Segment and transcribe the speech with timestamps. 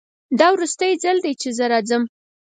[0.39, 2.03] دا وروستی ځل ده چې زه راځم